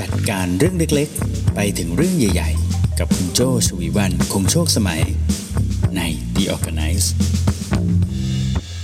[0.00, 5.02] จัดการเรื่องเล็กๆ ไปถึงเรื่องใหญ่ๆ กับคุณโจชวีวันคงโชคสมัย
[5.96, 6.00] ใน
[6.34, 7.06] The Organize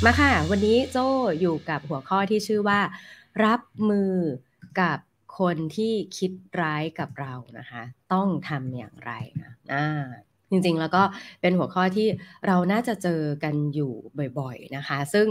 [0.04, 0.98] มาค่ะ วันนี้โจ
[1.40, 2.80] อยู่กับหัวข้อที่ชื่อว่า
[3.44, 3.60] รับ
[3.90, 4.14] มือ
[4.80, 4.98] กับ
[5.38, 9.12] คนที่คิดร้ายกับเรานะคะ ต้องทำอย่างไร
[9.42, 10.04] นะอ่า
[10.50, 11.02] จริงๆ แล้วก็
[11.40, 12.08] เป็นหัวข้อที่
[12.46, 13.92] เราน่าจะเจอกันอยู่
[14.38, 15.26] บ่อย ๆ นะคะ ซึ่ง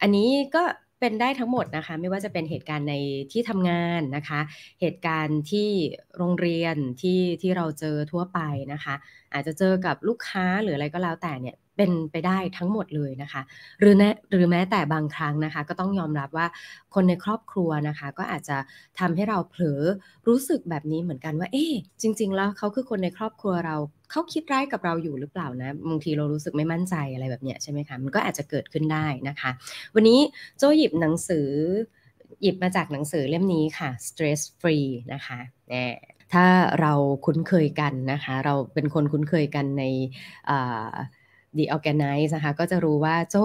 [0.00, 0.64] อันนี้ก็
[1.04, 2.94] เป็นได้ทั้งหมดนะคะ ไม่ว่าจะเป็นเหตุการณ์ใน
[3.32, 4.40] ที่ทำงานนะคะ
[4.80, 5.68] เหตุการณ์ที่
[6.16, 8.40] โรงเรียนที่ที่เราเจอทั่วไป
[8.72, 8.94] นะคะ
[9.32, 13.42] อาจจะเจอกับลูกค้าหรืออะไรก็แล้วแต่เนี่ย เป็นไปได้ทั้งหมดเลยนะคะ
[13.80, 16.46] หรือแม้หรือแม้แต่บางครั้งนะคะ ก็ต้องยอมรับว่า
[16.94, 18.56] คนในครอบครัวนะคะ ก็อาจจะ
[18.98, 19.82] ทำให้เราเผลอ
[20.28, 21.66] รู้สึกแบบนี้เหมือนกันว่า เอ๊
[22.02, 23.76] จริง ๆ แล้วเขาคือคนในครอบครัวเรา
[24.10, 29.50] เขาคิดร้ายกับเราอยู่หรือเปล่านะบางทีเรารู้สึกไม่มั่นใจอะไรแบบเนี้ยใช่ไหมคะมันก็อาจจะเกิดขึ้นได้นะคะ
[29.94, 30.20] วันนี้
[30.58, 31.48] โจหยิบหนังสือ
[32.42, 35.38] หยิบมาจากหนังสือเล่มนี้ค่ะ stress free นะคะ
[35.70, 35.86] แน่
[36.32, 36.46] ถ้า
[36.80, 36.92] เรา
[37.24, 39.84] คุ้นเคยกันนะคะ เราเป็นคนคุ้นเคยกันใน
[41.58, 43.36] The Organize นะคะก็จะรู้ว่าโจ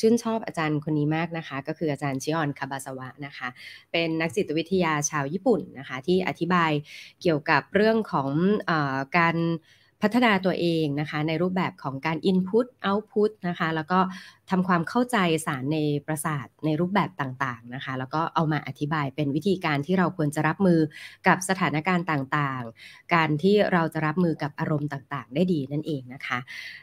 [0.00, 3.48] ชื่นชอบอาจารย์คนนี้มากนะคะ ก็คืออาจารย์ชิออนคาบาสวะนะคะ
[3.92, 6.72] เป็นนักจิตวิทยาชาวญี่ปุ่นนะคะ ที่อธิบาย
[7.22, 8.30] เกี่ยวกับเรื่องของ
[8.70, 8.72] อ
[9.18, 9.36] การ
[10.02, 13.98] พัฒนาตัวเองนะคะในรูปแบบของการ Input Output นะคะแล้วก็
[14.50, 20.80] ทำความเข้าใจสารในประสาทในรูปแบบต่างๆนะคะแล้วก็เอามาอธิบายเป็นวิธีการที่เราควรจะรับมือ
[21.26, 26.38] กับสถานการณ์ต่างๆ การที่เราจะรับมือกับอารมณ์ต่างๆ ได้ดีนั่นเองนะคะ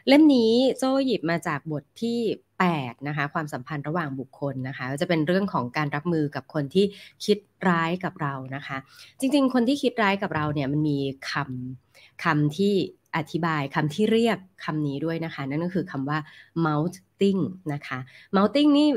[0.08, 2.20] เล่มนี้โจหยิบมาจากบทที่
[2.60, 6.84] 8นะคะความสัมพันธ์ระหว่างบุคคลนะคะจะเป็นเรื่องของการรับมือกับคนที่
[7.24, 8.76] คิดร้ายกับเรานะคะ
[9.20, 10.98] จริงๆ คนที่คิดร้ายกับเราเนี่ยมันมี
[11.30, 12.74] คำคำที่
[13.16, 16.18] อธิบายคำที่เรียกคำนี้ด้วยนะคะ นั่นก็คือคำว่า
[16.66, 17.40] mounting
[17.72, 17.98] นะคะ
[18.36, 18.88] mounting นี่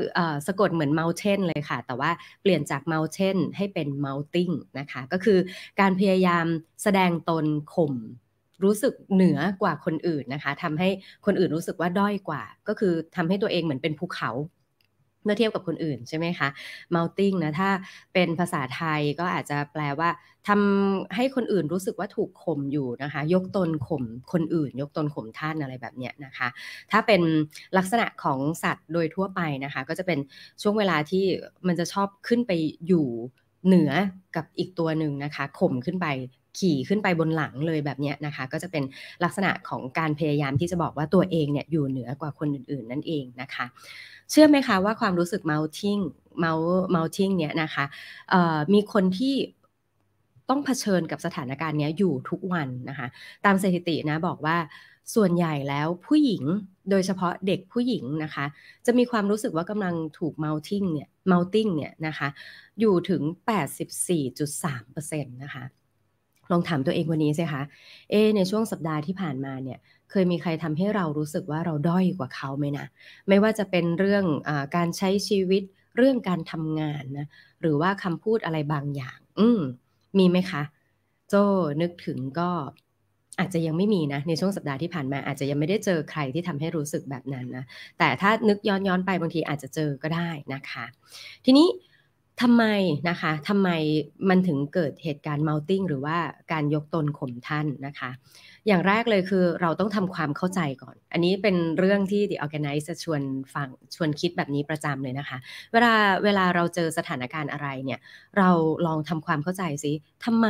[0.46, 2.10] สะกดเหมือน mountain เลยค่ะ แต่ว่า
[2.42, 5.38] เปลี่ยนจาก mountain ให้เป็น mounting นะคะ ก็คือ
[5.80, 6.46] การพยายาม
[6.82, 7.94] แสดงตนข่ม
[8.64, 10.88] รู้สึกเหนือกว่าคนอื่นนะคะทำให้
[11.26, 14.30] คนอื่นรู้สึกว่าด้อยกว่า ก็คือทำให้ตัวเองเหมือนเป็นภูเขา
[15.24, 16.48] เมื่อเทียบกับคนอื่นใช่ไหมคะ
[16.94, 17.70] mounting นะถ้า
[18.14, 20.10] เป็นภาษาไทยก็อาจจะแปลว่า
[20.48, 26.48] ทำให้คนอื่นรู้สึกว่าถูกข่มอยู่นะคะ ยกตนข่มคนอื่น ยกตนข่มท่านอะไรแบบเนี้ยนะคะ
[26.90, 27.22] ถ้าเป็น
[27.76, 30.18] ลักษณะของสัตว์โดยทั่วไปนะคะ ก็จะเป็น
[30.62, 31.24] ช่วงเวลาที่
[31.66, 32.52] มันจะชอบขึ้นไป
[32.86, 33.06] อยู่
[33.66, 33.92] เหนือ
[34.36, 36.06] กับอีกตัวหนึ่งนะคะข่มขึ้นไป
[36.58, 38.84] ขี่ขึ้นไปบนหลังเลยแบบนี้นะคะ ก็จะเป็น
[39.24, 43.64] ลักษณะของการพยายามที่จะบอกว่าตัวเองเนี่ยอยู่เหนือกว่าคนอื่นๆนั่นเองนะคะ
[44.30, 46.02] เชื่อไหมคะว่าความรู้สึก mounting
[46.94, 47.84] mounting เนี่ยนะคะ
[48.72, 49.34] มีคนที่
[50.48, 53.06] ต้องเผชิญกับสถานการณ์นี้อยู่ทุกวันนะคะ
[53.44, 54.56] ตามสถิตินะบอกว่า
[55.14, 56.44] ส่วนใหญ่แล้วผู้หญิง
[56.90, 58.44] โดยเฉพาะเด็กผู้หญิงนะคะ
[58.86, 62.28] จะมีความรู้สึกว่ากำลังถูก mounting เนี่ย mounting เนี่ยนะคะ
[62.80, 63.22] อยู่ถึง
[64.38, 65.64] 84.3%นะคะ
[66.50, 67.62] ลองถามตัวเองวันนี้สิคะ
[68.10, 69.78] เอในช่วงสัปดาห์ที่ผ่านมาเนี่ย
[70.10, 72.86] เคยมีใครทำให้เรารู้สึกว่าเราด้อยกว่าเขาไหมนะ
[73.28, 75.62] ไม่ว่าจะเป็นเรื่องอการใช้ชีวิต
[75.96, 77.26] เรื่องการทำงานนะ
[77.60, 79.60] หรือว่าคำพูดอะไรบางอย่าง อืม
[80.18, 80.62] มีไหมคะ
[81.28, 81.34] โจ
[81.82, 82.50] นึกถึงก็
[83.40, 87.64] อาจจะยังไม่มีนะในช่วงสัปดาห์ที่ผ่านมาอาจจะยังไม่ได้เจอใครที่ทำให้รู้สึกแบบนั้นนะ
[87.98, 90.84] แต่ถ้านึกย้อนย้อนไปบางทีอาจจะเจอก็ได้นะคะ
[91.44, 91.66] ทีนี้
[92.40, 92.64] ทำไม
[93.08, 93.68] นะคะทำไม
[94.28, 96.16] มันถึงเกิดเหตุการณ์ mounting หรือว่า
[96.52, 98.10] การยกตนข่มท่านนะคะ
[98.66, 103.22] อย่างแรกเลยคือเราต้องทำความเข้าใจก่อน อันนี้เป็นเรื่องที่ The Organize จะชวน
[103.54, 105.38] ฟังชวนคิดแบบนี้ประจำเลยนะคะ
[105.72, 108.00] เวลาเวลาเราเจอสถานการณ์อะไรเนี่ย
[108.38, 108.50] เรา
[108.86, 109.92] ลองทำความเข้าใจซิ
[110.24, 110.48] ทำไม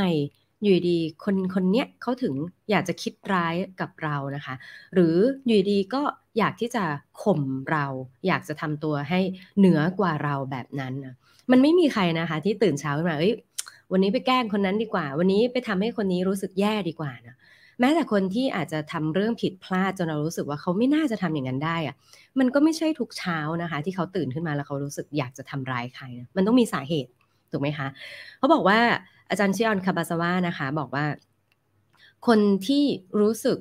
[0.63, 2.35] อยู่ดีคนคนเนี้ยเขาถึง
[2.71, 4.55] อยากจะคิดร้ายกับเรานะคะ
[4.95, 6.03] หรืออยู่ดีก็
[6.39, 6.85] อยากที่จะ
[7.23, 7.41] ข่ม
[7.71, 7.87] เรา
[8.27, 9.21] อยากจะทำตัวให้
[9.59, 11.15] เหนือกว่าเราแบบนั้นนะ
[11.51, 13.35] มันไม่มีใครนะคะ ที่ตื่นเช้าขึ้นมาเอ้ย
[13.93, 17.37] วันนี้ไปแกล้งคนนั้นดีกว่า วันนี้ไปทำให้คนนี้รู้สึกแย่ดีกว่านะ
[17.81, 21.95] แม้แต่คนที่อาจจะทำเรื่องผิดพลาดจนเรารู้สึกว่าเขาไม่น่าจะทำอย่างนั้นได้อะ
[22.39, 27.11] มันก็ไม่ใช่ทุกเช้านะคะ ที่เขาตื่นขึ้นมาแล้วเขารู้สึกอยากจะทำร้ายใครนะมันต้องมีสาเหตุ
[27.51, 27.89] ถูกไหมคะ
[28.39, 28.79] เขาบอกว่า
[29.31, 31.05] อาจารย์ชิออนคาบาซาวานะคะ บอกว่า
[32.27, 32.85] คนที่
[33.21, 33.59] รู้สึก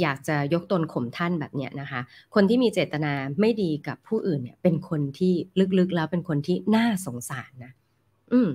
[0.00, 2.00] อยากจะยกตนข่มท่านแบบเนี้ยนะคะ
[2.34, 5.32] คนที่มีเจตนาไม่ดีกับผู้อื่นเนี่ย เป็นคนที่
[5.78, 7.72] ลึกๆแล้วเป็นคนที่น่าสงสารนะ
[8.32, 8.48] อืม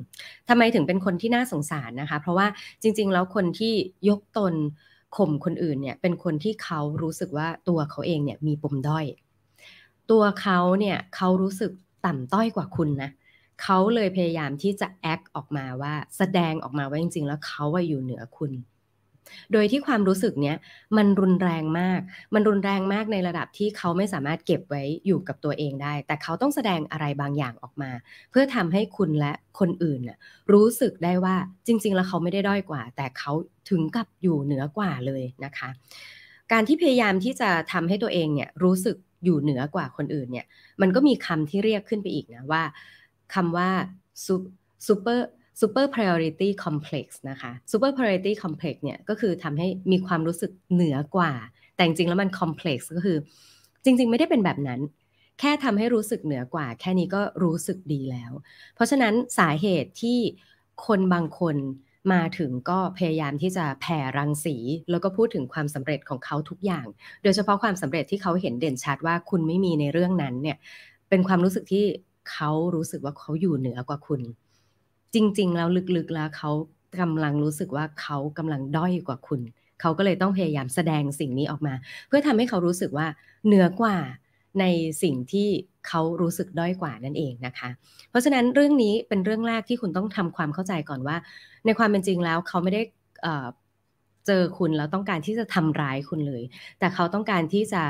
[0.49, 2.47] ทำไมถึงเป็นคนที่น่าสงสารนะคะ เพราะว่า
[2.81, 3.73] จริง ๆ แล้วคนที่
[4.09, 4.53] ยกตน
[5.17, 9.05] ข่มคนอื่นเนี่ย เป็นคนที่เขารู้สึกว่าตัวเขาเองเนี่ยมีปมด้อย
[10.11, 11.71] ตัวเขาเนี่ยเขารู้สึก
[12.05, 13.11] ต่ำต้อยกว่าคุณนะ
[13.63, 18.51] เขาเลยพยายามที่จะแอคออกมาว่าแสดงออกมาว่าจริง ๆ แล้วเขาว่าอยู่เหนือคุณ
[19.53, 20.57] โดยที่ความรู้สึกเนี้ย
[20.97, 21.99] มันรุนแรงมาก
[22.33, 27.91] มันรุนแรงมากในระดับที่เขาไม่สามารถเก็บไว้อยู่กับตัวเองได้ แต่เขาต้องแสดงอะไรบางอย่างออกมา
[28.31, 30.17] เพื่อทำให้คุณและคนอื่นน่ะ
[30.53, 31.35] รู้สึกได้ว่า
[31.67, 33.31] จริง ๆ แล้วเขาไม่ได้ด้อยกว่า แต่เขา
[33.69, 35.69] ถึงกับอยู่เหนือกว่าเลยนะคะ
[36.51, 40.45] การที่พยายามที่จะทำให้ตัวเองเนี่ยรู้สึกอยู่เหนือกว่าคนอื่นเนี่ย
[40.81, 42.63] มันก็มีคำที่เรียกขึ้นไปอีกนะว่า
[43.33, 43.69] คำว่า
[44.87, 45.19] super
[45.59, 51.33] super priority complex นะคะ super priority complex เนี่ยก็คือทำให้มีความรู้สึกเหนือกว่า
[51.75, 53.17] แต่จริงๆแล้วมัน complex ก็คือ
[53.83, 54.81] จริง ๆ ไม่ได้เป็นแบบนั้น
[55.39, 58.31] แค่ทำให้รู้สึกเหนือกว่า แค่นี้ก็รู้สึกดีแล้ว
[58.75, 60.19] เพราะฉะนั้นสาเหตุที่
[60.85, 61.57] คนบางคน
[62.13, 64.55] มาถึงก็พยายามที่จะแผ่รังสี
[64.91, 66.85] แล้วก็พูดถึงความสำเร็จของเขาทุกอย่าง
[67.23, 70.57] โดยเฉพาะความสำเร็จที่เขาเห็นเด่นชัดว่าคุณไม่มีในเรื่องนั้นเนี่ย
[71.09, 71.85] เป็นความรู้สึกที่
[72.31, 74.21] เขารู้สึกว่าเขาอยู่เหนือกว่าคุณ
[75.13, 76.51] จริง ๆ แล้วลึกๆแล้วเขา
[77.01, 79.41] กำลังรู้สึกว่าเขากำลังด้อยกว่าคุณ
[79.81, 81.73] เขาก็เลยต้องพยายามแสดงสิ่งนี้ออกมา
[82.07, 83.07] เพื่อทำให้เขารู้สึกว่า
[83.45, 83.97] เหนือกว่า
[84.59, 84.65] ใน
[85.03, 85.49] สิ่งที่
[85.87, 87.69] เขารู้สึกด้อยกว่านั่นเองนะคะ
[88.09, 91.17] เพราะฉะนั้นเรื่องนี้เป็นเรื่องแรกที่คุณต้องทำความเข้าใจก่อนว่า
[91.65, 92.81] ในความเป็นจริงแล้วเขาไม่ได้
[94.27, 96.43] เจอคุณแล้วต้องการที่จะทำร้ายคุณเลย
[96.79, 97.83] แต่เขาต้องการที่จะ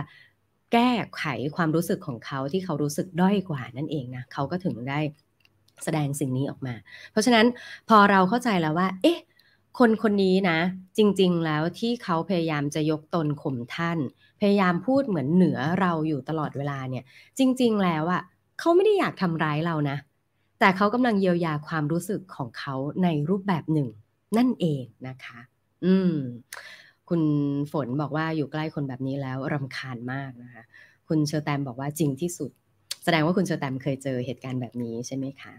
[0.74, 1.24] แก้ไข
[1.56, 5.00] ความรู้สึกของเขาที่เขารู้สึกด้อยกว่านั่นเองนะเขาก็ถึงได้
[5.84, 6.74] แสดงสิ่งนี้ออกมา
[7.12, 7.46] เพราะฉะนั้น
[7.90, 9.20] พอเราเข้าใจแล้วว่า เอ๊ะ
[9.80, 10.60] คนคนนี้นะ
[10.98, 13.98] จริง ๆ แล้วที่เขาพยายามจะยกตนข่มท่าน
[14.40, 17.04] พยายามพูดเหมือนเหนือเราอยู่ตลอดเวลาเนี่ย
[17.38, 18.22] จริง ๆ แล้วอะ
[18.60, 19.98] เขาไม่ได้อยากทำร้ายเรานะ
[20.60, 23.88] แต่เขากำลังเยียวยาความรู้สึกของเขาในรูปแบบหนึ่ง
[24.38, 25.40] นั่นเองนะคะ
[25.86, 26.14] อืม
[27.10, 27.22] คุณ
[27.72, 30.64] ฝนบอกว่าอยู่ใกล้คนแบบนี้แล้วรำคาญมากนะคะ
[31.08, 32.52] คุณเชอร์แตมบอกว่าจริงที่สุด
[33.04, 35.54] แสดงว่าคุณเชอร์แตมเคยเจอเหตุการณ์แบบนี้ใช่ไหมคะ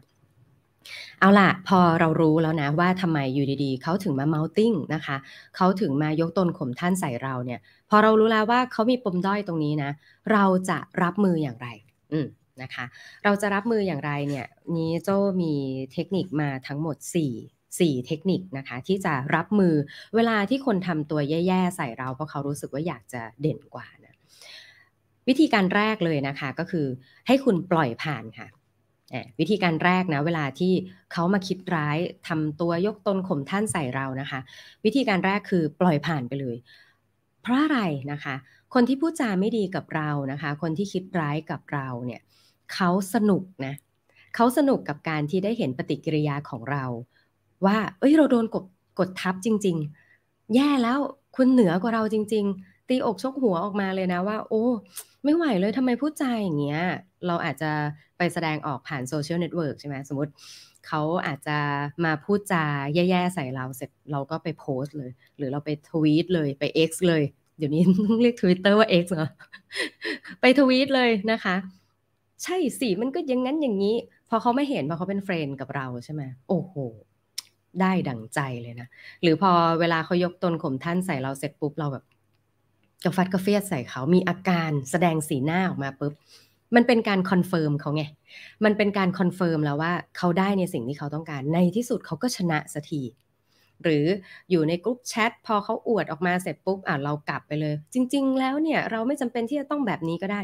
[1.20, 5.16] เอาล่ะ พอเรารู้แล้วนะว่าทำไมอยู่ดีๆ เขาถึงมา mounting นะคะ
[5.56, 9.90] เขาถึงมายกตนข่มท่านใส่เราเนี่ย พอเรารู้แล้วว่าเขามีปมด้อยตรงนี้นะ
[10.32, 11.68] เราจะรับมืออย่างไร
[12.12, 12.26] อืม
[12.62, 12.84] นะคะ
[13.24, 14.46] เราจะรับมืออย่างไรเนี่ย
[14.76, 15.08] นี้โจ
[15.42, 15.54] มี
[15.92, 16.96] เทคนิคมาทั้งหมด
[17.36, 19.74] 4 4 เทคนิคนะคะที่จะรับมือ
[20.14, 24.14] เวลาที่คนทำตัวแย่ๆ ใส่เราเพราะเขารู้สึกว่าอยากจะเด่นกว่านะ
[25.28, 26.86] วิธีการแรกเลยนะคะก็คือ
[27.26, 28.48] ให้คุณปล่อยผ่านค่ะ
[29.40, 30.72] วิธีการแรกนะเวลาที่
[31.12, 31.98] เขามาคิดร้าย
[32.28, 34.40] ทำตัวยกตนข่มท่านใส่เรานะคะ
[34.84, 36.56] วิธีการแรกคือปล่อยผ่านไปเลย
[37.42, 37.80] เพราะอะไร
[38.12, 38.34] นะคะ
[38.74, 42.20] คนที่พูดจาไม่ดีกับเรานะคะ คนที่คิดร้ายกับเราเนี่ย
[42.74, 43.74] เขาสนุกนะ
[44.34, 46.84] เขาสนุกกับการที่ได้เห็นปฏิกิริยาของเรา
[47.64, 48.64] ว่า เอ้ยเราโดนกด
[48.98, 49.76] กดทับจริง
[50.16, 50.98] ๆ แย่แล้ว
[51.36, 54.64] คุณเหนือกว่าเราจริง ๆ ตีอกชกหัวออกมาเลยนะว่า โอ้
[55.24, 56.80] ไม่ไหวเลยทำไมพูดจาอย่างเงี้ย
[57.26, 57.70] เราอาจจะ
[58.18, 60.32] ไปแสดงออกผ่านโซเชียลเน็ตเวิร์กใช่ไหมสมมติ
[60.88, 61.58] เขาอาจจะ
[62.04, 62.64] มาพูดจา
[62.94, 67.22] แย่ๆใส่เราเสร็จเราก็ไปโพสต์เลย หรือเราไปทวีตเลยไป X เลย
[67.58, 69.28] เดี๋ยวนี้ต้องเรียกทวิตเตอร์ว่า X เหรอ
[70.40, 71.56] ไปทวีตเลยนะคะ
[72.42, 73.96] ใช่สิมันก็อย่างนั้นอย่างนี้
[74.28, 76.74] พอเขาไม่เห็นพอเขาเป็น friend กับเราใช่ไหมโอ้โห
[77.80, 78.88] ได้ดั่งใจเลยนะ
[79.22, 79.50] หรือพอ
[79.80, 82.04] เวลาเขายกตนข่มท่านใส่เราเสร็จปุ๊บเราแบบ
[83.04, 86.12] กระฟัดกระเฟียดใส่เขามีอาการแสดงสีหน้าออกมาปุ๊บ
[86.74, 88.02] มันเป็นการ confirm เขาไง
[88.64, 93.02] มันเป็นการ confirm แล้วว่าเขาได้ในสิ่งที่เขาต้องการ ในที่สุดเขาก็ชนะสักที
[93.82, 94.06] หรือ
[94.50, 100.40] อยู่ในกลุ่มแชทพอเขาอวดออกมาเสร็จปุ๊บ อะเรากลับไปเลย จริง ๆ แล้วเนี่ยเราไม่จำเป็นที่จะต้องแบบนี้ก็ได้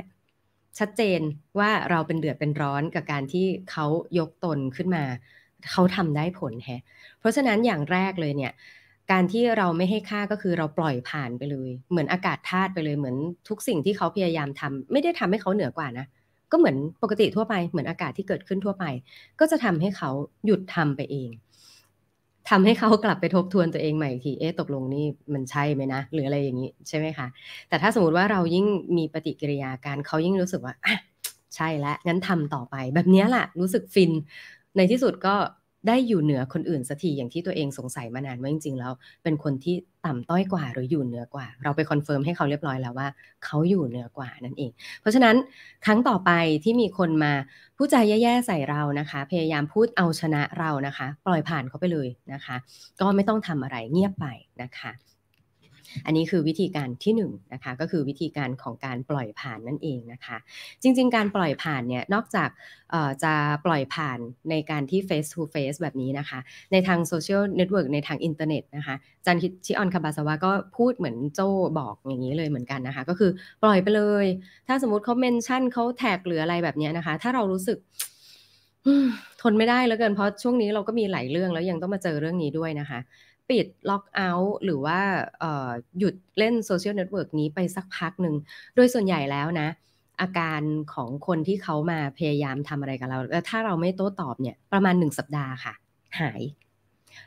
[0.79, 1.21] ชัดเจน
[1.59, 3.87] ว่าเราเป็นเดือดเป็นร้อนกับการที่เขา
[4.19, 5.05] ยกตนขึ้นมา
[5.71, 6.83] เขาทำได้ผลแฮะ
[7.19, 8.53] เพราะฉะนั้นอย่างแรกเลยเนี่ย
[9.13, 13.17] การที่เราไม่ให้ค่าก็คือเราปล่อยผ่านไปเลย เหมือนอากาศธาตุไปเลยเหมือน
[13.49, 16.07] ทุกสิ่งที่เขาพยายามทำไม่ได้ทำให้เขาเหนือกว่านะ
[16.53, 18.85] ก็เหมือนปกติทั่วไปเหมือนอากาศที่เกิดขึ้นทั่วไป
[19.41, 20.11] ก็จะทำให้เขา
[20.47, 21.31] หยุดทำไปเอง
[22.51, 27.27] ทำให้เขากลับไปทบทวนตัวเองใหม่ทีเอ๊ะตกลงนี่มันใช่ไหมนะหรืออะไรอย่างนี้ใช่ไหมคะ
[27.69, 30.97] แต่ถ้าสมมติว่าเรายิ่งมีปฏิกิริยาการเขายิ่งรู้สึกว่าอะ
[31.57, 34.11] ใช่แล้วงั้นทำต่อไป แบบนี้แหละรู้สึกฟิน
[34.77, 35.35] ในที่สุดก็
[35.87, 38.93] ได้อยู่เหนือคนอื่นสักทีอย่างที่ตัวเองสงสัยมานานว่าจริงๆแล้ว
[39.23, 39.75] เป็นคนที่
[40.07, 43.09] ต่ำต้อยกว่าหรืออยู่เหนือกว่า เราไป confirm ให้เขาเรียบร้อยแล้วว่า
[43.45, 44.71] เขาอยู่เหนือกว่านั่นเอง
[45.01, 45.37] เพราะฉะนั้น
[45.85, 46.31] ครั้งต่อไป
[46.65, 47.33] ที่มีคนมา
[47.77, 52.57] พูดจาแย่ๆใส่เรานะคะ พยายามพูดเอาชนะเรานะคะ ปล่อยผ่านเขาไปเลยนะคะ
[53.01, 54.27] ก็ไม่ต้องทำอะไรเงียบไป
[54.63, 54.93] นะคะ
[56.07, 60.37] อันนี้คือวิธีการที่1นนะคะก็คือวิธีการของการปล่อยผ่านนั่นเองนะคะ
[60.83, 62.51] จริง ๆ การปล่อยผ่านเนี่ยนอกจาก
[63.25, 63.35] จะ
[63.67, 64.19] ปล่อยผ่าน
[64.51, 66.39] ในการที่ face to face แบบนี้นะคะ
[66.73, 68.95] ในทางโซเชียลเน็ตเวิร์กในทางอินเทอร์เน็ตนะคะ
[69.27, 71.41] อาจารย์ชิออนคาบาสวะก็พูดเหมือนโจ
[71.79, 73.31] บอกอย่างนี้เลยเหมือนกันนะคะ ก็คือ
[73.63, 74.27] ปล่อยไปเลย
[74.69, 77.79] ถ้าสมมติเขา mention เขาแท็กหรืออะไรแบบนี้นะคะ ถ้าเรารู้สึก
[79.43, 82.99] ทนไม่ได้แล้วเกินเพราะช่วงนี้เราก็มีหลายเรื่องแล้วยังต้องมาเจอเรื่องนี้ด้วยนะคะ
[83.51, 84.99] ปิด log out หรือว่า
[85.99, 88.35] หยุดเล่นโซเชียลเน็ตเวิร์กนี้ไปสักพักหนึ่ง
[88.77, 89.69] โดยส่วนใหญ่แล้วนะ
[90.21, 90.61] อาการ
[90.95, 95.75] ของคนที่เขามาพยายามทำอะไรกับเรา ถ้าเราไม่โต้ตอบเนี่ยประมาณหนึ่งสัปดาห์ค่ะ
[96.21, 96.43] หาย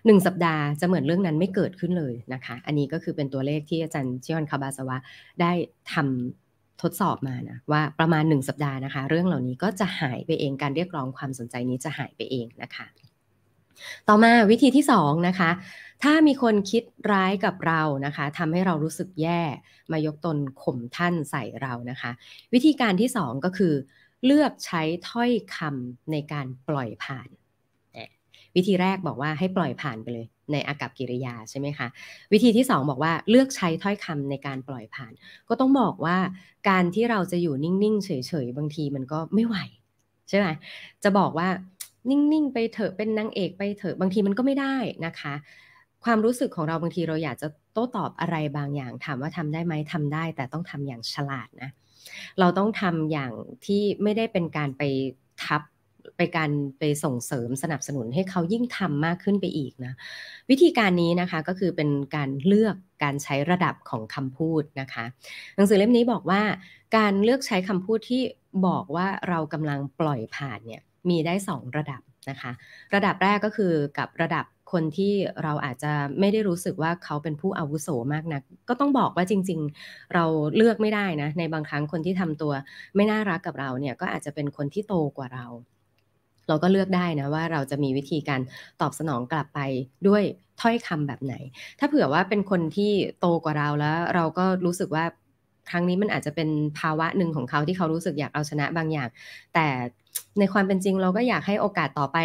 [0.06, 4.98] หนึ่งสัปดาห์จะเหมือนเรื่องนั้นไม่เกิดขึ้นเลยนะคะ อันนี้ก็คือเป็นตัวเลขที่อาจารย์ชิออนคาบาสวะ
[5.42, 5.52] ได้
[5.94, 12.86] ทำทดสอบมานะว่าประมาณหนึ่งสัปดาห์นะคะ เรื่องเหล่านี้ก็จะหายไปเองการเรียกร้องความสนใจนี้จะหายไปเองนะคะ
[14.08, 15.50] ต่อมาวิธีที่2นะคะ
[16.04, 19.42] ถ้ามีคนคิดร้ายกับเรานะคะทำให้เรารู้สึกแย่
[19.92, 22.12] มายกตนข่มท่านใส่เรานะคะ
[22.54, 23.74] วิธีการที่2ก็คือ
[24.26, 27.30] เลือกใช้ถ้อยคำในการปล่อยผ่าน
[28.56, 31.88] วิธีแรกบอกว่าให้ปล่อยผ่านไปเลย ในอากับกิริยาใช่ไหมคะ
[32.34, 35.12] วิธีที่ 2 บอกว่าเลือกใช้ถ้อยคำในการปล่อยผ่าน
[35.50, 36.18] ก็ต้องบอกว่า
[36.70, 38.12] การที่เราจะอยู่นิ่งๆเฉ
[38.46, 39.58] ยๆบางทีมันก็ไม่ไหว
[40.30, 40.48] ใช่ไหม
[41.04, 41.48] จะบอกว่า
[42.10, 45.34] นิ่งๆไปเถอะเป็นนางเอกไปเถอะบางทีมันก็ไม่ได้นะคะ
[46.06, 51.70] ความรู้สึกของเราบางทีเราอยากจะโต้ตอบอะไรบางอย่าง ถามว่าทำได้ไหมทำได้ แต่ต้องทำอย่างฉลาดนะ
[52.40, 53.32] เราต้องทำอย่าง
[53.66, 54.84] ที่ไม่ได้เป็นการไป
[55.44, 55.62] ทับ
[56.18, 59.94] ไปการไปส่งเสริมสนับสนุนให้เขายิ่งทำมากขึ้นไปอีกนะ
[60.50, 65.06] วิธีการนี้นะคะก็คือเป็นการเลือกการใช้ระดับของคำพูดนะคะ
[65.56, 66.42] หนังสือเล่มนี้บอกว่า
[66.98, 68.22] การเลือกใช้คำพูดที่
[68.68, 72.52] บอกว่าเรากำลังปล่อยผ่านเนี่ยมีได้ 2 ระดับนะคะ
[72.96, 75.14] ระดับแรกก็คือกับระดับ คนที่
[75.44, 80.26] เราอาจจะไม่ได้รู้สึกว่าเขาเป็นผู้อาวุโสมากนัก ก็ต้องบอกว่าจริง ๆ เรา
[80.56, 82.54] เลือกไม่ได้นะ ในบางครั้งคนที่ทำตัว
[82.96, 85.46] ไม่น่ารักกับเราเนี่ยก็อาจจะเป็นคนที่โตกว่าเรา
[86.48, 88.42] เราก็เลือกได้นะว่าเราจะมีวิธีการ
[88.82, 89.60] ตอบสนองกลับไป
[90.08, 90.24] ด้วย
[90.62, 91.34] ถ้อยคำแบบไหน
[91.80, 95.06] ถ้าเผื่อว่าเป็นคนที่โตกว่าเราแล้ว เราก็รู้สึกว่า
[95.70, 96.50] ครั้งนี้มันอาจจะเป็น
[96.80, 99.10] ภาวะหนึ่งของเขาที่เขารู้สึกอยากเอาชนะบางอย่าง
[99.54, 99.68] แต่
[100.40, 102.18] ในความเป็นจริงเราก็อยากให้โอกาสต่อไป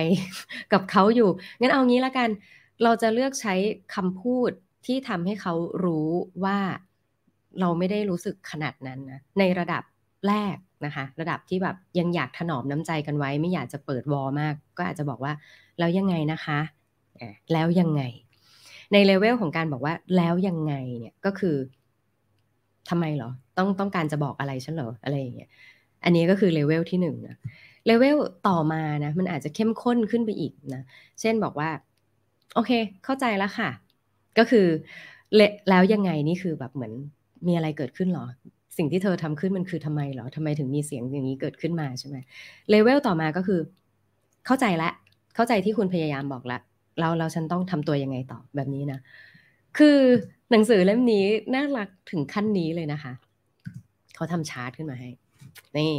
[0.73, 2.29] กับเขาอยู่ งั้นเอางี้ละกัน
[2.83, 3.55] เราจะเลือกใช้
[3.95, 4.51] คำพูด
[4.87, 6.09] ที่ทำให้เขารู้
[6.45, 6.59] ว่า
[7.61, 9.83] เราไม่ได้รู้สึกขนาดนั้นนะ ในระดับ
[10.29, 15.33] แรกนะคะ ระดับที่แบบยังอยากถนอมน้ำใจกันไว้ ไม่อยากจะเปิดวอลมาก ก็อาจจะบอกว่า
[15.79, 16.59] แล้วยังไงนะคะ
[17.53, 18.03] แล้วยังไง
[18.93, 21.57] ในเลเวลของการบอกว่าแล้วยังไงเนี่ยก็คือ
[22.89, 25.51] ทำไมเหรอ ต้องต้องการจะบอกอะไรฉันเหรออะไรอย่างเงี้ย
[26.05, 27.37] อันนี้ก็คือเลเวลที่หนึ่งนะ
[27.87, 28.17] เลเวล
[28.49, 30.83] ต่อมานะมันอาจจะเข้มข้นขึ้นไปอีกนะ
[31.21, 31.71] เช่นบอกว่า
[32.55, 32.71] โอเค
[33.05, 33.71] เข้าใจแล้วค่ะ
[34.39, 34.67] ก็คือ
[35.69, 36.93] แล้วยังไงนี่คือแบบเหมือน
[37.47, 38.27] มีอะไรเกิดขึ้นหรอ
[38.77, 42.17] สิ่งที่เธอทำขึ้นมันคือทำไมเหรอทำไมถึงมีเสียงอย่างนี้เกิดขึ้นมาใช่ไหม
[42.71, 43.61] เลเวลต่อมาก็คือ
[44.47, 44.91] เข้าใจละ
[45.35, 46.59] เข้าใจที่คุณพยายามบอกละ
[47.01, 48.99] เราเราฉันต้องทำตัวยังไงต่อแบบนี้นะ
[49.79, 49.99] คือ
[50.51, 53.13] หนังสือเล่มนี้น่ารักถึงขั้นนี้เลยนะคะ
[54.15, 55.11] เขาทำชาร์ตขึ้นมาให้
[55.77, 55.95] นี่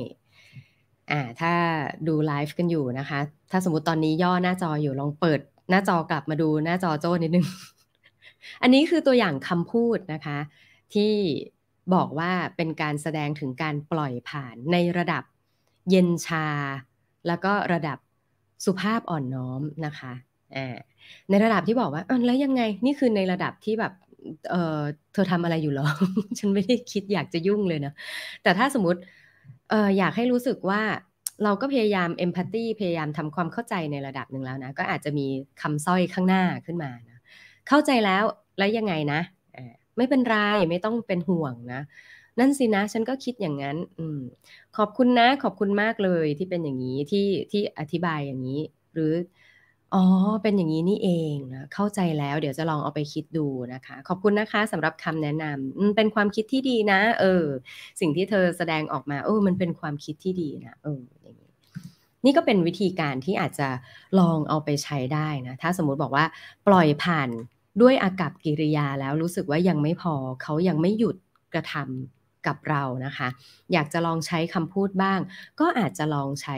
[1.11, 1.53] อ่า ถ้า
[2.07, 3.19] ดูไลฟ์กันอยู่นะคะ
[3.51, 7.47] ถ้าสมมติตอนนี้ย่อหน้าจออยู่ลองเปิด หน้าจอกลับมาดูหน้าจอโจ้นิดนึง
[8.61, 10.37] อันนี้คือตัวอย่างคำพูดนะคะ
[10.93, 11.13] ที่
[11.93, 15.23] บอกว่าเป็นการแสดงถึงการปล่อยผ่านในระดับ
[15.89, 16.47] เย็นชา
[17.27, 17.97] แล้วก็ระดับ
[18.65, 20.13] สุภาพอ่อนน้อมนะคะ
[21.29, 23.93] ในระดับที่บอกว่าแล้วยังไงนี่คือในระดับที่แบบ
[24.49, 24.81] เออ
[25.13, 25.87] เธอทำอะไรอยู่หรอ
[26.39, 27.93] ฉันไม่ได้คิดอยากจะยุ่งเลยนะ
[28.43, 28.99] แต่ถ้าสมมติ
[29.69, 30.81] เอออยากให้รู้สึกว่า
[31.43, 35.27] เราก็พยายามเอมพัตตีพยายามทำความเข้าใจในระดับหนึ่งแล้วนะ ก็อาจจะมี
[35.61, 37.19] คำสร้อยข้างหน้าขึ้นมานะ
[37.67, 38.23] เข้าใจแล้ว
[38.57, 39.21] แล้วยังไงนะ
[39.97, 40.35] ไม่เป็นไร
[40.69, 41.81] ไม่ต้องเป็นห่วงนะ
[42.39, 44.19] นั่นสินะ ฉันก็คิดอย่างนั้น อืม
[44.77, 48.61] ขอบคุณนะ ขอบคุณมากเลยที่เป็นอย่างนี้ที่ที่อธิบายอย่างนี้
[48.93, 49.11] หรือ
[49.93, 50.03] อ๋อ
[50.43, 57.45] เป็นอย่างนี้นี่เองนะ เข้าใจแล้ว เดี๋ยวจะลองเอาไปคิดดูนะคะ ขอบคุณนะคะสำหรับคำแนะนำเป็นความคิดที่ดีนะ เออ
[57.99, 61.49] สิ่งที่เธอแสดงออกมาเออมันเป็นความคิดที่ดีนะ เอออย่างนี้
[62.25, 63.69] นี่ก็เป็นวิธีการที่อาจจะ
[64.19, 66.25] ลองเอาไปใช้ได้นะ ถ้าสมมุติบอกว่า
[66.67, 67.29] ปล่อยผ่าน
[67.81, 70.13] ด้วยอากับกิริยาแล้วรู้สึกว่ายังไม่พอ
[70.43, 71.15] เขายังไม่หยุด
[71.53, 72.16] กระทำ
[72.47, 73.27] กับเรานะคะ
[73.73, 75.19] อยากจะลองใช้คำพูดบ้าง
[75.59, 76.57] ก็อาจจะลองใช้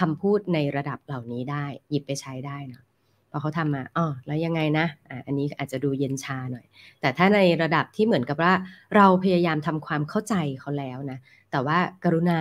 [0.00, 2.82] คำพูดในระดับเหล่านี้ได้ หยิบไปใช้ได้นะ
[3.30, 6.66] พอเขาทำมาอ๋อแล้วยังไงนะอะอันนี้อาจจะดูเย็นชาหน่อย
[7.00, 8.52] แต่ถ้าในระดับที่เหมือนกับว่า
[8.96, 11.18] เราพยายามทำความเข้าใจเขาแล้วนะ
[11.50, 12.40] แต่ว่ากรุณา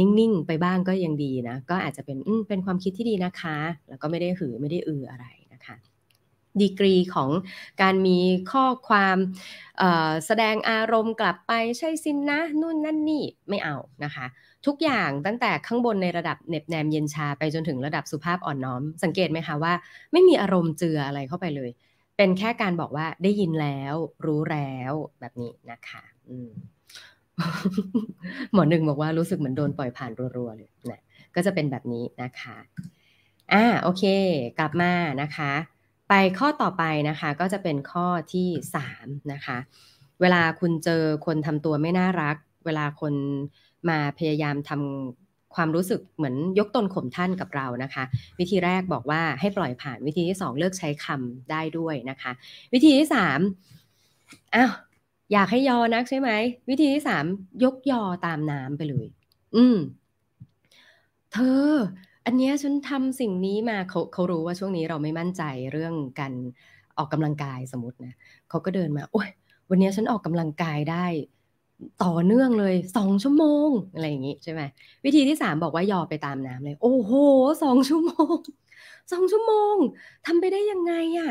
[0.00, 3.56] นิ่ง ๆ ไปบ้างก็ยังดีนะ ก็อาจจะเป็นเป็นความคิดที่ดีนะคะ
[3.88, 5.76] แล้วก็ไม่ได้หือไม่ได้อืออะไรนะคะ
[6.62, 7.30] ดีกรีของ
[7.82, 8.18] การมี
[8.52, 9.16] ข้อความ
[10.26, 14.26] แสดงอารมณ์กลับไปใช่สินนะ นู่นนั่นนี่ไม่เอานะคะ
[14.66, 19.72] ทุกอย่างตั้งแต่ข้างบนในระดับเน็บแนมเย็นชาไปจนถึงระดับสุภาพอ่อนน้อม สังเกตไหมคะว่า
[20.12, 21.70] ไม่มีอารมณ์เจืออะไรเข้าไปเลย
[22.16, 23.94] เป็นแค่การบอกว่าได้ยินแล้ว
[24.26, 26.02] รู้แล้วแบบนี้นะคะ
[28.52, 31.00] หมอหนึ่งบอกว่ารู้สึกเหมือนโดนปล่อยผ่านรัวๆเลยนะ
[31.34, 32.56] ก็จะเป็นแบบนี้นะคะ
[33.52, 34.04] อ่าโอเค
[34.58, 35.52] กลับมานะคะ
[36.08, 39.58] ไปข้อต่อไปนะคะก็จะเป็นข้อที่3นะคะ
[40.20, 42.36] เวลาคุณเจอคนทำตัวไม่น่ารัก
[42.66, 43.14] เวลาคน
[43.88, 48.04] มาพยายามทำความรู้สึกเหมือนยกตนข่มท่านกับเรานะคะ
[48.38, 52.32] วิธีแรกบอกว่าให้ปล่อยผ่านวิธีที่ 2 เลือกใช้คำได้ด้วยนะคะ
[52.72, 53.38] วิธีที่3
[54.54, 54.72] อ้าว
[55.32, 56.30] อยากให้ยอนักใช่ไหม
[56.70, 57.24] วิธีที่ 3
[57.64, 59.06] ยกยอตามน้ำไปเลย
[59.56, 59.76] อืม
[61.32, 61.36] เธ
[61.70, 61.72] อ
[62.26, 65.42] อันเนี้ยฉันทำสิ่งนี้มาเขาเขารู้ว่าช่วงนี้เราไม่มั่นใจ
[65.72, 66.32] เรื่องการ
[66.98, 68.12] ออกกำลังกายสมมตินะ
[68.48, 69.28] เขาก็เดินมาโอ้ย
[69.70, 71.06] วันนี้ฉันออกกำลังกายได้
[72.04, 74.62] ต่อเนื่องเลยสองชั่วโมงอะไรอย่างนี้ใช่ไหม
[75.04, 77.12] วิธีที่สามบอกว่ายอไปตามน้ำเลย โอ้โห
[77.62, 78.36] สองชั่วโมง
[79.12, 79.76] สองชั่วโมง
[80.26, 81.30] ทำไปได้ยังไงอะ่ะ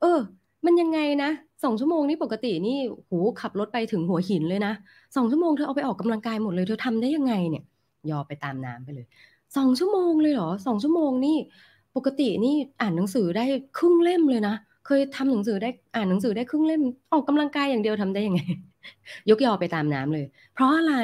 [0.00, 0.18] เออ
[0.66, 1.30] มันยังไงนะ
[1.64, 4.72] สองชั่วโมงนี่ปกตินี่หูขับรถไปถึงหัวหินเลยนะ
[5.16, 7.64] สองชั่วโมงเธอเอาไปออกกำลังกายหมดเลยเธอทำได้ยังไงเนี่ย
[8.10, 9.06] ยอไปตามน้ำไปเลย
[9.56, 11.36] สองชั่วโมงเลยเหรอสองชั่วโมงนี่
[11.96, 13.44] ปกตินี่อ่านหนังสือได้
[13.78, 14.54] ครึ่งเล่มเลยนะ
[14.86, 16.82] เคยทำหนังสือได้อ่านหนังสือได้ครึ่งเล่ม
[17.12, 18.42] ออกกำลังกายอย่างเดียวทำได้ยังไง
[19.30, 20.96] ยกยอไปตามน้ำเลย เพราะอะไร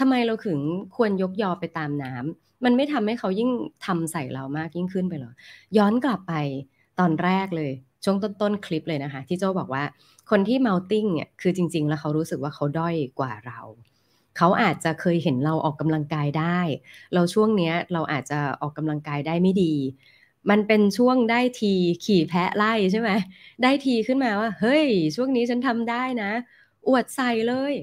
[0.00, 0.58] ทำไมเราถึง
[0.96, 3.50] ควรยกยอไปตามน้ำมันไม่ทำให้เขายิ่ง
[3.86, 5.32] ทำใส่เรามากยิ่งขึ้นไปหรอ
[5.76, 6.34] ย้อนกลับไป
[6.98, 7.72] ตอนแรกเลย
[8.04, 9.82] ช่วงต้นๆคลิปเลยนะคะ ที่โจบอกว่า
[10.30, 13.60] คนที่เมาติ้งเนี่ยคือจริง ๆ แล้วเขารู้สึกว่าเขาด้อยกว่าเรา
[14.38, 16.60] เขาอาจจะเคยเห็นเราออกกำลังกายได้
[17.14, 19.74] เราช่วงเนี้ยเราอาจจะออกกำลังกายได้ไม่ดี
[20.50, 23.10] มันเป็นช่วงได้ทีขี่แพะไล่ใช่ไหม
[23.62, 26.30] ได้ทีขึ้นมาว่า เฮ้ย ช่วงนี้ฉันทำได้นะ
[26.88, 27.74] อวดใส่เลย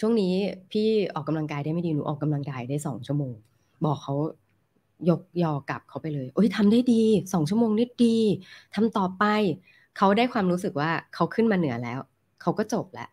[0.00, 0.34] ช่วงนี้
[0.70, 3.34] พี่ออกกำลังกายได้ไม่ดีหนูออกกำลังกายได้สองชั่วโมง
[3.84, 4.14] บอกเขา
[5.08, 7.02] ยกยอกลับเขาไปเลย โอ้ยทำได้ดี
[7.32, 8.16] สองชั่วโมงนิดดี
[8.74, 9.24] ทำต่อไป
[9.96, 11.98] เขาได้ความรู้สึกว่าเขาขึ้นมาเหนือแล้ว
[12.42, 13.08] เขาก็จบแล้ว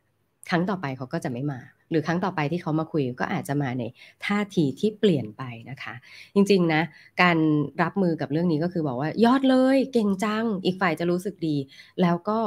[0.50, 3.84] ครั้งต่อไปเขาก็จะไม่มา หรือครั้งต่อไปที่เขามาคุยก็อาจจะมาใน
[4.26, 5.94] ท่าทีที่เปลี่ยนไปนะคะ
[6.36, 6.82] จริงๆนะ
[7.22, 7.38] การ
[7.82, 11.56] รับมือกับเรื่องนี้ก็คือบอกว่ายอดเลยเก่งจัง อีกฝ่ายจะรู้สึกดี
[12.02, 12.40] แล้วก็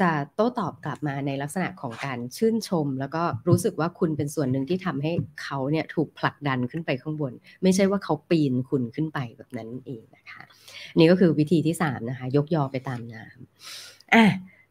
[0.00, 7.32] จะโต้ตอบกลับมาในลักษณะของการชื่นชม แล้วก็รู้สึกว่าคุณเป็นส่วนหนึ่งที่ทำให้เขาเนี่ยถูกผลักดันขึ้นไปข้างบน
[7.62, 10.42] ไม่ใช่ว่าเขาปีนคุณขึ้นไปแบบนั้นเองนะคะ
[10.96, 14.24] นี่ก็คือวิธีที่3นะคะยกยอไปตามน้ำอะ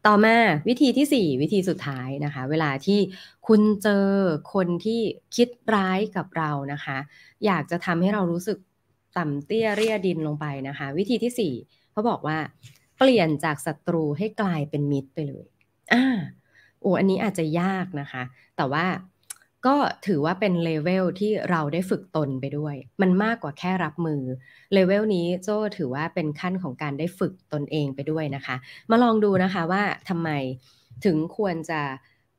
[0.06, 0.36] ต่อมา
[0.68, 3.00] วิธีที่ 4 วิธีสุดท้ายนะคะ เวลาที่
[3.46, 4.06] คุณเจอ
[4.54, 5.00] คนที่
[5.36, 6.98] คิดร้ายกับเรานะคะ
[7.46, 8.58] อยากจะทำให้เรารู้สึก
[9.16, 12.38] ต่ำเตี้ยเรียดินลงไปนะคะ วิธีที่4เขาบอกว่า
[12.98, 15.46] เปลี่ยนจากศัตรูให้กลายเป็นมิตรไปเลย
[15.92, 16.04] อ่า
[16.80, 18.22] โอ้อันนี้อาจจะยากนะคะ
[18.56, 18.84] แต่ว่า
[19.66, 24.22] ก็ถือว่าเป็นเลเวลที่เราได้ฝึกตนไปด้วย มันมากกว่าแค่รับมือ
[24.72, 28.56] เลเวลนี้โจถือว่าเป็นขั้นของการได้ฝึกตนเองไปด้วยนะคะ
[28.90, 30.30] มาลองดูนะคะว่าทำไม
[31.04, 31.80] ถึงควรจะ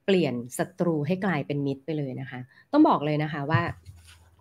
[0.06, 2.40] เปลี่ยนศัตรูให้กลายเป็นมิตรไปเลยนะคะ
[2.72, 3.62] ต้องบอกเลยนะคะว่า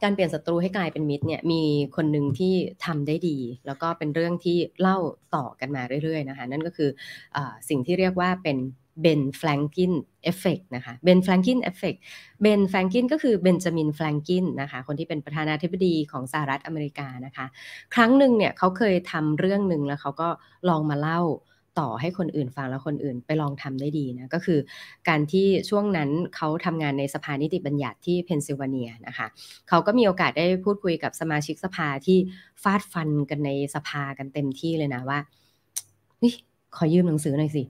[0.03, 1.63] การเปลี่ยนศัตรูให้กลายเป็นมิตรเนี่ยมี
[1.97, 2.55] คนหนึ่งที่
[2.87, 4.99] ทำได้ดี แล้วก็เป็นเรื่องที่เล่า
[5.35, 6.91] ต่อกันมาเรื่อยๆนะคะ นั่นก็คือ
[7.37, 7.39] อ
[7.69, 8.57] สิ่งที่เรียกว่าเป็น
[9.03, 9.93] Ben Franklin
[10.25, 11.95] effect นะคะ Ben Franklin effect
[12.43, 17.47] Ben Franklin ก็คือ Benjamin Franklin นะคะคนที่เป็นประธานาธิบดีของสหรัฐอเมริกานะคะ
[17.95, 20.29] ครั้งหนึ่งเนี่ยเขาเคยทำเรื่องหนึ่งแล้วเขาก็
[20.69, 21.23] ลองมาเล่า
[21.81, 24.59] ต่อให้คนอื่นฟังแล้วคนอื่นไปลองทำได้ดีนะก็คือ
[25.09, 29.27] การที่ช่วงนั้นเขาทำงานในสภานิติบัญญัติที่เพนซิลเวเนียนะคะ
[29.69, 32.19] เขาก็มีโอกาสได้พูดคุยกับสมาชิกสภาที่
[32.63, 35.19] ฟาดฟันกันในสภากันเต็มที่เลยนะว่า
[36.23, 36.33] นี่
[36.77, 37.63] ขอยืมหนังสือหน่อยสิ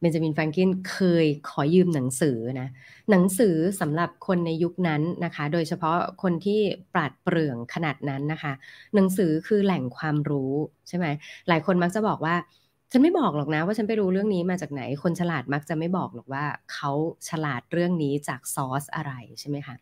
[0.00, 2.68] เบนจามินแฟรงกินเคยขอยืมหนังสือนะ
[3.10, 6.60] หนังสือสำหรับคนในยุคนั้นนะคะ โดยเฉพาะคนที่
[6.94, 8.52] ปราดเปรื่องขนาดนั้นนะคะ
[8.94, 10.54] หนังสือคือแหล่งความรู้
[10.88, 11.06] ใช่ไหม
[11.48, 12.34] หลายคนมักจะบอกว่า
[12.92, 16.90] ฉันไม่บอกหรอกนะว่าฉันไปรู้เรื่องนี้มาจากไหน คนฉลาดมักจะไม่บอกหรอกว่าเขา
[17.28, 19.74] ฉลาดเรื่องนี้จากซอสอะไรใช่ไหมคะ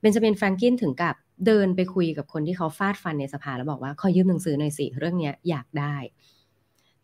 [0.00, 1.14] เบนจามินแฟรงกินถึงกับ
[1.46, 5.96] เดินไปคุยกับคนที่เขาฟาดฟันในสภาแล้วบอกว่าขอยืมหนังสือหน่อยสิเรื่องนี้อยากได้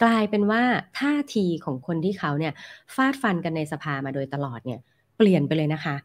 [0.03, 0.63] กลายเป็นว่า
[0.99, 2.53] ท่าทีของคนที่เขาเนี่ย
[2.95, 4.81] ฟาดฟันกันในสภามาโดยตลอดเนี่ย
[5.17, 5.97] เปลี่ยนไปเลยนะคะ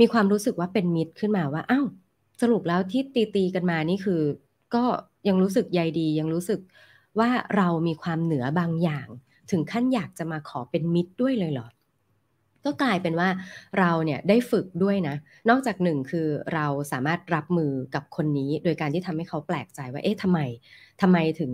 [0.00, 1.86] มีความรู้สึกว่าเป็นมิตรขึ้นมาว่าอ้าว
[2.40, 4.22] สรุปแล้วที่ตีตีกันมานี่คือ
[4.74, 4.84] ก็
[5.28, 6.60] ยังรู้สึกใยดียังรู้สึก
[7.18, 9.08] ว่าเรามีความเหนือบางอย่าง
[9.50, 11.68] ถึงขั้นอยากจะมาขอเป็นมิตรด้วยเลยเหรอ
[12.64, 13.28] ก็กลายเป็นว่า
[13.78, 15.16] เราเนี่ยได้ฝึกด้วยนะ
[15.48, 20.38] นอกจากหนึ่งคือเราสามารถรับมือกับคนนี้ โดยการที่ทำให้เขาแปลกใจว่า เอ๊ะทำไม
[21.02, 21.52] ทำไมถึง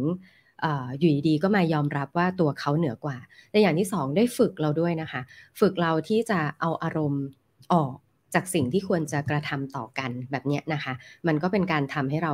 [0.99, 3.17] อยู่ดีๆก็มายอมรับว่าตัวเขาเหนือกว่า
[3.51, 5.21] แต่อย่างที่สองได้ฝึกเราด้วยนะคะ
[5.61, 7.25] ฝึกเราที่จะเอาอารมณ์
[7.73, 7.93] ออก
[8.35, 10.93] จากสิ่งที่ควรจะกระทำต่อกันแบบนี้นะคะ
[11.27, 12.33] มันก็เป็นการทำให้เรา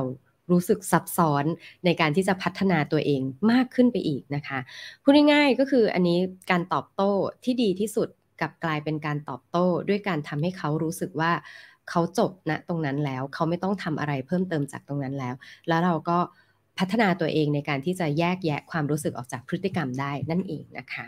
[0.51, 1.45] รู้สึกซับซ้อน
[1.85, 4.59] ในการที่จะพัฒนาตัวเองมากขึ้นไปอีกนะคะ
[5.03, 6.19] พูดง่ายๆก็คืออันนี้
[6.51, 7.11] การตอบโต้
[7.43, 8.09] ที่ดีที่สุด
[8.41, 11.31] กับกลายเป็นการตอบโต้ ด้วยการทำให้เขารู้สึกว่า
[11.89, 15.35] เขาจบณนะตรงนั้นแล้ว เขาไม่ต้องทำอะไรเพิ่มเติมจากตรงนั้นแล้ว
[15.67, 16.17] แล้วเราก็
[16.79, 21.05] พัฒนาตัวเองในการที่จะแยกแยะความรู้สึกออกจากพฤติกรรมได้นั่นเองนะคะ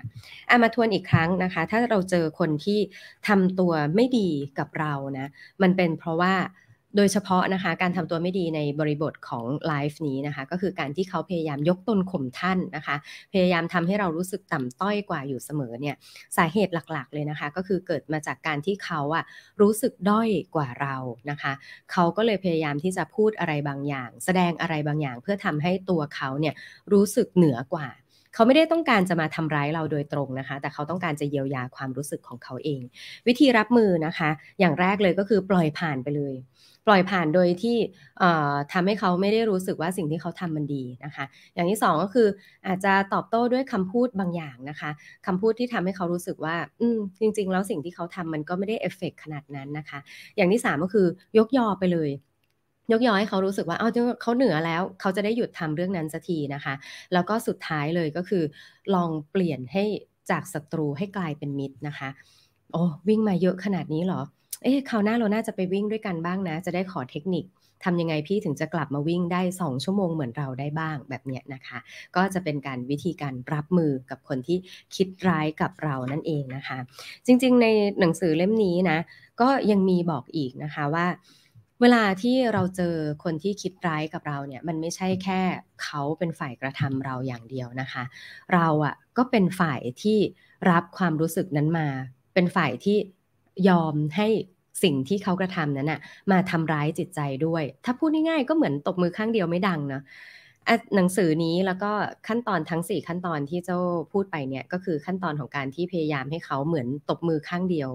[0.49, 2.79] อามาทวนอีกครั้งนะคะ ถ้าเราเจอคนที่
[3.27, 5.27] ทำตัวไม่ดีกับเรานะ
[5.61, 6.33] มันเป็นเพราะว่า
[6.97, 12.95] โดยเฉพาะนะคะการทำตัวไม่ดีในบริบทของไลฟ์นี้นะคะก็คือการที่เขาพยายามยกตนข่มท่านนะคะ
[13.33, 15.95] พยายามทำให้เรารู้สึกต่ำต้อยกว่าอยู่เสมอเนี่ย
[16.37, 19.23] สาเหตุหลักๆเลยนะคะ ก็คือเกิดมาจากการที่เขาอะ
[19.61, 20.95] รู้สึกด้อยกว่าเรา
[21.29, 21.53] นะคะ
[21.91, 26.53] เขาก็เลยพยายามที่จะพูดอะไรบางอย่าง แสดงอะไรบางอย่าง เพื่อทำให้ตัวเขาเนี่ย
[26.93, 27.87] รู้สึกเหนือกว่า
[28.33, 32.81] เขาไม่ได้ต้องการจะมาทำร้ายเราโดยตรงนะคะ แต่เขาต้องการจะเยียวยาความรู้สึกของเขาเอง
[33.27, 34.29] วิธีรับมือนะคะ
[34.59, 36.35] อย่างแรกเลยก็คือปล่อยผ่านไปเลย
[36.87, 37.77] ปล่อยผ่านโดยที่
[38.73, 42.27] ทำให้เขาไม่ได้รู้สึกว่าสิ่งที่เขาทำมันดีนะคะ อย่างที่สองก็คือ
[42.67, 44.89] อาจจะตอบโต้ด้วยคำพูดบางอย่างนะคะ
[45.27, 49.99] คำพูดที่ทำให้เขารู้สึกว่า อืมจริง ๆ แล้วสิ่งที่เขาทำมันก็ไม่ได้เอฟเฟกขนาดนั้นนะคะ
[50.37, 52.09] อย่างที่สามก็คือยกยอไปเลย
[52.91, 53.89] ยกยอให้เขารู้สึกว่าเอา
[54.21, 56.73] เขาเหนือแล้วเขาจะได้หยุดทำเรื่องนั้นสักทีนะคะ
[57.13, 58.43] แล้วก็สุดท้ายเลยก็คือ
[58.95, 59.83] ลองเปลี่ยนให้
[60.29, 62.09] จากศัตรูให้กลายเป็นมิตรนะคะ
[62.71, 64.21] โอ้วิ่งมาเยอะขนาดนี้เหรอ
[64.67, 67.45] เอ๊ะคราวหน้าเราน่าจะไปวิ่งด้วยกันบ้างนะ จะได้ขอเทคนิค
[67.83, 71.77] ทำยังไงพี่ถึงจะกลับมาวิ่งได้ 2 ชั่วโมงเหมือนเราได้บ้างแบบเนี้ยนะคะ
[72.15, 74.57] ก็จะเป็นการวิธีการรับมือกับคนที่
[74.95, 76.77] คิดร้ายกับเรานั่นเองนะคะ
[77.25, 77.67] จริงๆ ใน
[77.99, 78.99] หนังสือเล่มนี้นะ
[79.41, 81.05] ก็ยังมีบอกอีกนะคะว่า
[81.81, 85.41] เวลาที่เราเจอคนที่คิดร้ายกับเราเนี่ย มันไม่ใช่แค่
[85.83, 88.03] เขาเป็นฝ่ายกระทำเราอย่างเดียวนะคะ
[88.53, 90.17] เราอะ่ะก็เป็นฝ่ายที่
[90.71, 91.87] รับความรู้สึกนั้นมา
[92.33, 92.97] เป็นฝ่ายที่
[93.69, 94.27] ยอมให้
[94.83, 95.99] สิ่งที่เขากระทำนั้นน่ะ
[96.31, 100.01] มาทำร้ายจิตใจด้วย ถ้าพูดง่ายๆก็เหมือนตบมือข้างเดียวไม่ดังเนาะ
[100.95, 101.91] หนังสือนี้แล้วก็
[102.27, 103.79] ขั้นตอนทั้ง 4 ขั้นตอนที่เจ้า
[104.11, 107.89] พูดไปเนี่ยก็คือขั้นตอนของการที่พยายามให้เขาเหมือนตบมือข้างเดียว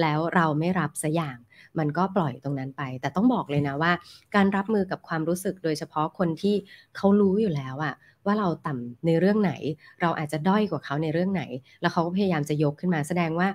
[0.00, 1.38] แล้วเราไม่รับสัอย่าง
[1.78, 3.92] มันก็ปล่อยตรงนั้นไป แต่ต้องบอกเลยนะว่า
[4.34, 6.54] การรับมือกับความรู้สึกโดยเฉพาะคนที่
[6.96, 7.94] เขารู้อยู่แล้วอะ
[8.26, 9.52] ว่าเราต่ำในเรื่องไหน
[10.00, 11.42] เราอาจจะด้อยกว่าเขาในเรื่องไหน
[11.80, 13.48] แล้วเขาก็พยายามจะยกขึ้นมาแสดงว่า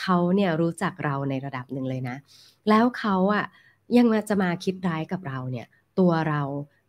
[0.00, 2.16] เขาเนี่ยรู้จักเราในระดับหนึ่งเลยนะ
[2.68, 3.44] แล้วเขาอะ
[3.96, 5.66] ยังมาจะมาคิดร้ายกับเราเนี่ย
[5.98, 6.42] ตัวเรา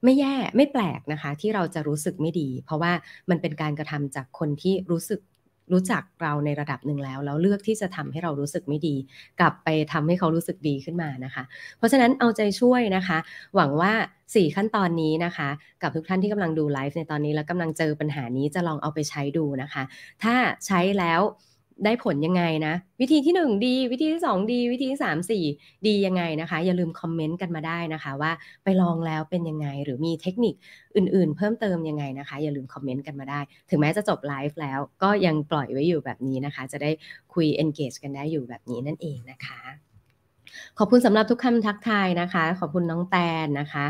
[0.07, 2.91] ไม่แย่ไม่แปลกนะคะ ที่เราจะรู้สึกไม่ดี เพราะว่า
[3.29, 5.21] มันเป็นการกระทำจากคนที่รู้สึก
[5.73, 8.95] รู้จักเราในระดับหนึ่งแล้วแล้วเลือกที่จะทำให้เรารู้สึกไม่ดี
[9.39, 11.43] กลับไปทำให้เขารู้สึกดีขึ้นมานะคะ
[11.77, 13.17] เพราะฉะนั้นเอาใจช่วยนะคะ
[13.55, 13.93] หวังว่า
[14.35, 15.49] 4 ขั้นตอนนี้นะคะ
[15.81, 19.83] กับทุกท่านที่กำลังดูไลฟ์ในตอนนี้แล้วกำลังเจอปัญหานี้จะลองเอาไปใช้ดูนะคะ
[20.23, 21.21] ถ้าใช้แล้ว
[21.85, 25.43] ได้ผลยังไงนะ วิธีที่ 1 ดี วิธีที่ 2 ดี วิธีที่ 3 4
[25.87, 28.31] ดียังไงนะคะ อย่าลืมคอมเมนต์กันมาได้นะคะ ว่า
[28.63, 30.55] ไปลองแล้วเป็นยังไงหรือมีเทคนิค
[30.95, 36.91] อื่นๆ เพิ่มเติมยังไงนะคะ อย่าลืมคอมเมนต์กันมาได้ ถึงแม้จะจบไลฟ์แล้วก็ยังปล่อยไว้อยู่แบบนี้นะคะ จะได้
[37.33, 39.59] คุย engage กันได้อยู่แบบนี้นั่นเองนะคะ
[40.77, 43.85] ขอบคุณสำหรับทุกคำทักทายนะคะ ขอบคุณน้องแตนนะคะ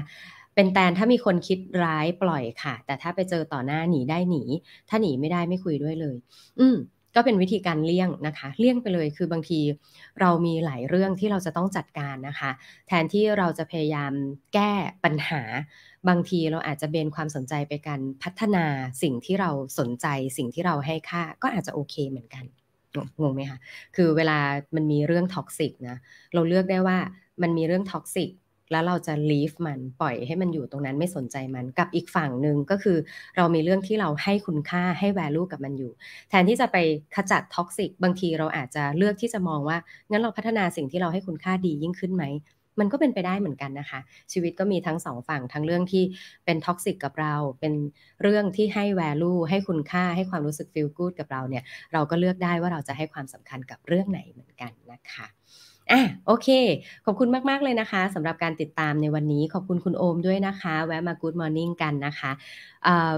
[0.55, 4.43] เป็นแตนถ้ามีคนคิดร้ายปล่อยค่ะ แต่ถ้าไปเจอต่อหน้าหนีได้หนี
[4.89, 6.15] ถ้าหนีไม่ได้ไม่คุยด้วยเลย
[6.59, 6.75] อืม
[7.17, 9.59] ก็เป็นวิธีการเลี่ยงนะคะ เลี่ยงไปเลยคือบางที
[10.21, 12.51] เรามีหลายเรื่องที่เราจะต้องจัดการนะคะ
[12.87, 14.11] แทนที่เราจะพยายาม
[14.53, 14.71] แก้
[15.03, 15.41] ปัญหา
[16.07, 18.65] บางทีเราอาจจะเบนความสนใจไปการพัฒนา
[19.03, 19.49] สิ่งที่เรา
[19.79, 22.45] สนใจสิ่งที่เราให้ค่าก็อาจจะโอเคเหมือนกัน
[23.21, 23.59] งงไหมคะ
[23.95, 24.37] คือเวลา
[24.75, 25.97] มันมีเรื่อง toxic นะ
[26.33, 26.97] เราเลือกได้ว่า
[27.41, 28.29] มันมีเรื่อง toxic
[28.71, 32.97] แล้วเราจะ leave มันปล่อยให้มันอยู่ตรงนั้นไม่สนใจมันกับอีกฝั่งหนึ่งก็คือ
[33.37, 35.91] เรามีเรื่องที่เราให้คุณค่าให้ value กับมันอยู่
[36.29, 36.77] แทนที่จะไป
[37.15, 39.77] ขจัด toxic บางทีเราอาจจะเลือกที่จะมองว่า
[40.09, 42.25] งั้นเราพัฒนาสิ่งที่เราให้คุณค่าดียิ่งขึ้นไหม
[42.81, 43.99] มันก็เป็นไปได้เหมือนกันนะคะ
[44.31, 46.03] ชีวิตก็มีทั้งสองฝั่งทั้งเรื่องที่
[46.45, 47.73] เป็น toxic กับเรา เป็น
[48.21, 55.27] เรื่องที่ให้ value ให้คุณค่าให้ความรู้สึก feel good กับเราเนี่ย เราก็เลือกได้ว่าเราจะให้ความสำคัญกับเรื่องไหนเหมือนกันนะคะ
[55.91, 56.47] อะโอเค
[57.05, 62.31] ขอบคุณมาก ๆ เลยนะคะสำหรับการติดตามในวันนี้ ขอบคุณคุณโอมด้วยนะคะ แวะมา Good Morning กันนะคะ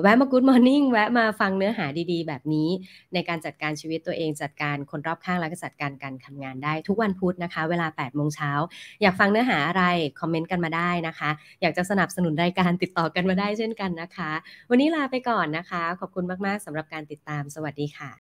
[0.02, 2.70] แวะมา Good Morning แวะมาฟังเนื้อหาดี ๆ แบบนี้
[3.14, 8.52] ในการจัดการชีวิตตัวเองจัดการคนรอบข้างและก็จัดการการทำงานได้ทุกวันพุธนะคะ เวลา8โมงเช้า
[9.02, 9.84] อยากฟังเนื้อหาอะไร
[10.20, 11.30] คอมเมนต์กันมาได้นะคะ
[11.62, 14.32] อยากจะสนับสนุนรายการติดต่อกันมาได้เช่นกันนะคะ
[14.70, 18.12] วันนี้ลาไปก่อนนะคะ ขอบคุณมาก ๆสำหรับการติดตามสวัสดีค่ะ